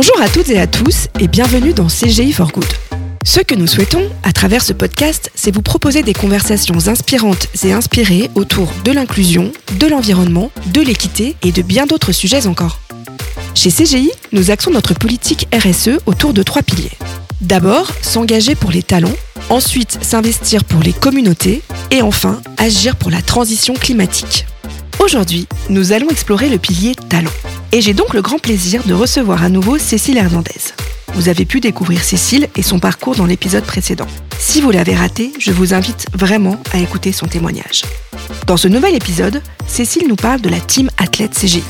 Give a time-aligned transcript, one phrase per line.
[0.00, 2.72] Bonjour à toutes et à tous et bienvenue dans CGI for Good.
[3.24, 7.72] Ce que nous souhaitons, à travers ce podcast, c'est vous proposer des conversations inspirantes et
[7.72, 12.78] inspirées autour de l'inclusion, de l'environnement, de l'équité et de bien d'autres sujets encore.
[13.56, 16.96] Chez CGI, nous axons notre politique RSE autour de trois piliers.
[17.40, 19.16] D'abord, s'engager pour les talents,
[19.50, 21.60] ensuite s'investir pour les communautés
[21.90, 24.46] et enfin agir pour la transition climatique.
[25.00, 27.32] Aujourd'hui, nous allons explorer le pilier talent.
[27.70, 30.72] Et j'ai donc le grand plaisir de recevoir à nouveau Cécile Hernandez.
[31.12, 34.06] Vous avez pu découvrir Cécile et son parcours dans l'épisode précédent.
[34.38, 37.82] Si vous l'avez raté, je vous invite vraiment à écouter son témoignage.
[38.46, 41.62] Dans ce nouvel épisode, Cécile nous parle de la team athlète CGI.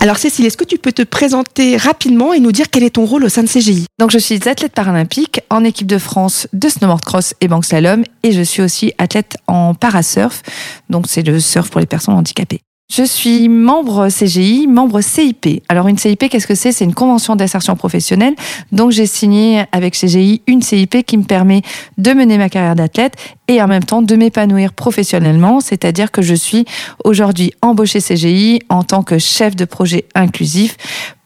[0.00, 3.06] Alors Cécile, est-ce que tu peux te présenter rapidement et nous dire quel est ton
[3.06, 6.68] rôle au sein de CGI Donc je suis athlète paralympique en équipe de France de
[6.68, 10.42] snowboard cross et bank slalom et je suis aussi athlète en parasurf.
[10.90, 12.60] Donc c'est le surf pour les personnes handicapées.
[12.96, 15.64] Je suis membre CGI, membre CIP.
[15.68, 16.70] Alors une CIP, qu'est-ce que c'est?
[16.70, 18.34] C'est une convention d'insertion professionnelle.
[18.70, 21.62] Donc j'ai signé avec CGI une CIP qui me permet
[21.98, 23.14] de mener ma carrière d'athlète
[23.48, 25.60] et en même temps de m'épanouir professionnellement.
[25.60, 26.66] C'est-à-dire que je suis
[27.02, 30.76] aujourd'hui embauchée CGI en tant que chef de projet inclusif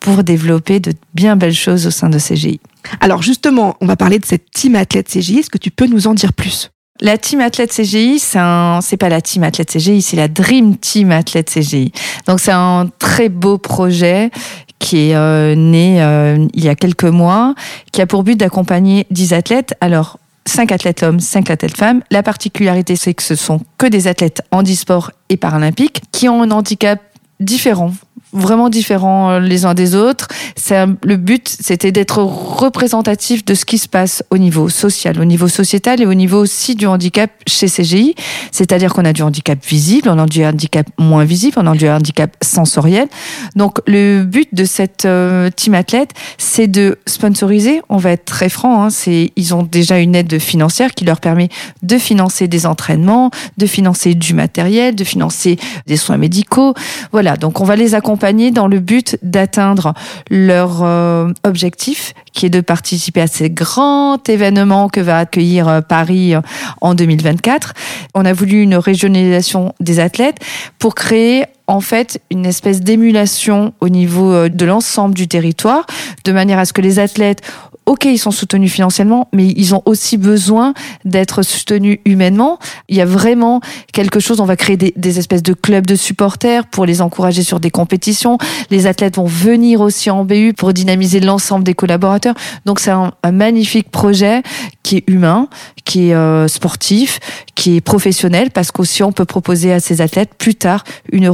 [0.00, 2.60] pour développer de bien belles choses au sein de CGI.
[3.00, 5.40] Alors justement, on va parler de cette team athlète CGI.
[5.40, 6.70] Est-ce que tu peux nous en dire plus?
[7.00, 10.76] La team athlète CGI, c'est un, c'est pas la team athlète CGI, c'est la Dream
[10.76, 11.92] Team athlète CGI.
[12.26, 14.30] Donc c'est un très beau projet
[14.78, 17.54] qui est euh, né euh, il y a quelques mois,
[17.92, 19.74] qui a pour but d'accompagner 10 athlètes.
[19.80, 22.02] Alors 5 athlètes hommes, 5 athlètes femmes.
[22.10, 26.50] La particularité, c'est que ce sont que des athlètes handisport et paralympiques qui ont un
[26.50, 27.00] handicap
[27.40, 27.92] différent
[28.32, 30.28] vraiment différents euh, les uns des autres.
[30.70, 35.48] Le but, c'était d'être représentatif de ce qui se passe au niveau social, au niveau
[35.48, 38.14] sociétal et au niveau aussi du handicap chez CGI.
[38.52, 41.88] C'est-à-dire qu'on a du handicap visible, on a du handicap moins visible, on a du
[41.88, 43.08] handicap sensoriel.
[43.56, 47.80] Donc le but de cette euh, team athlète, c'est de sponsoriser.
[47.88, 48.84] On va être très franc.
[48.84, 48.88] Hein,
[49.36, 51.48] ils ont déjà une aide financière qui leur permet
[51.82, 55.56] de financer des entraînements, de financer du matériel, de financer
[55.86, 56.74] des soins médicaux.
[57.12, 57.36] Voilà.
[57.36, 58.17] Donc on va les accompagner
[58.52, 59.94] dans le but d'atteindre
[60.30, 65.80] leur euh, objectif, qui est de participer à ces grands événements que va accueillir euh,
[65.80, 66.40] Paris euh,
[66.80, 67.74] en 2024.
[68.14, 70.38] On a voulu une régionalisation des athlètes
[70.78, 75.86] pour créer en fait une espèce d'émulation au niveau de l'ensemble du territoire,
[76.24, 77.42] de manière à ce que les athlètes
[77.88, 80.74] ok, ils sont soutenus financièrement, mais ils ont aussi besoin
[81.06, 82.58] d'être soutenus humainement.
[82.88, 83.62] Il y a vraiment
[83.94, 87.60] quelque chose, on va créer des, espèces de clubs de supporters pour les encourager sur
[87.60, 88.36] des compétitions.
[88.70, 92.34] Les athlètes vont venir aussi en BU pour dynamiser l'ensemble des collaborateurs.
[92.66, 94.42] Donc c'est un, magnifique projet
[94.82, 95.48] qui est humain,
[95.84, 97.20] qui est euh, sportif,
[97.54, 101.28] qui est professionnel, parce qu'aussi on peut proposer à ces athlètes plus tard une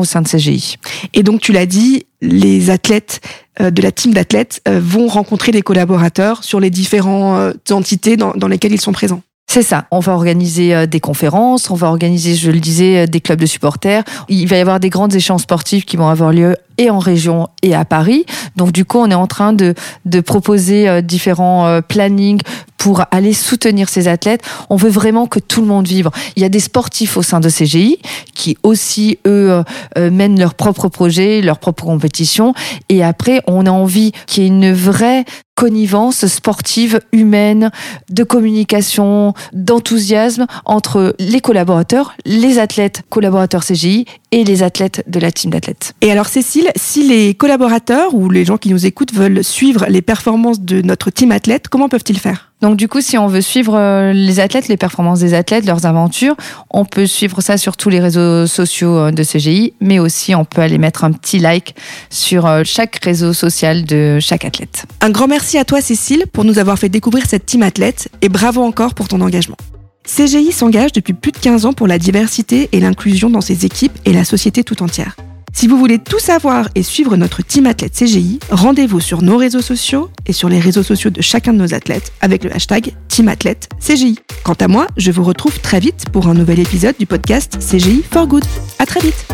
[0.00, 0.76] au sein de CGI.
[1.12, 3.20] Et donc tu l'as dit, les athlètes
[3.60, 8.16] euh, de la team d'athlètes euh, vont rencontrer des collaborateurs sur les différentes euh, entités
[8.16, 9.22] dans, dans lesquelles ils sont présents.
[9.54, 9.86] C'est ça.
[9.92, 14.02] On va organiser des conférences, on va organiser, je le disais, des clubs de supporters.
[14.28, 17.46] Il va y avoir des grandes échéances sportives qui vont avoir lieu et en région
[17.62, 18.26] et à Paris.
[18.56, 19.74] Donc du coup, on est en train de,
[20.06, 22.40] de proposer différents plannings
[22.84, 24.42] pour aller soutenir ces athlètes.
[24.68, 26.10] On veut vraiment que tout le monde vive.
[26.36, 27.98] Il y a des sportifs au sein de CGI
[28.34, 29.62] qui aussi, eux,
[29.96, 32.52] euh, mènent leurs propres projets, leurs propres compétitions.
[32.90, 37.70] Et après, on a envie qu'il y ait une vraie connivence sportive, humaine,
[38.10, 45.30] de communication, d'enthousiasme entre les collaborateurs, les athlètes collaborateurs CGI et les athlètes de la
[45.30, 45.94] team d'athlètes.
[46.00, 50.02] Et alors Cécile, si les collaborateurs ou les gens qui nous écoutent veulent suivre les
[50.02, 52.52] performances de notre team athlète, comment peuvent-ils faire?
[52.64, 55.84] Donc du coup, si on veut suivre euh, les athlètes, les performances des athlètes, leurs
[55.84, 56.34] aventures,
[56.70, 60.46] on peut suivre ça sur tous les réseaux sociaux euh, de CGI, mais aussi on
[60.46, 61.74] peut aller mettre un petit like
[62.08, 64.86] sur euh, chaque réseau social de chaque athlète.
[65.02, 68.30] Un grand merci à toi Cécile pour nous avoir fait découvrir cette team athlète et
[68.30, 69.58] bravo encore pour ton engagement.
[70.06, 73.98] CGI s'engage depuis plus de 15 ans pour la diversité et l'inclusion dans ses équipes
[74.06, 75.16] et la société tout entière.
[75.54, 79.62] Si vous voulez tout savoir et suivre notre team athlète CGI, rendez-vous sur nos réseaux
[79.62, 83.32] sociaux et sur les réseaux sociaux de chacun de nos athlètes avec le hashtag Team
[83.80, 84.18] CGI.
[84.42, 88.02] Quant à moi, je vous retrouve très vite pour un nouvel épisode du podcast CGI
[88.10, 88.44] for Good.
[88.80, 89.24] À très vite!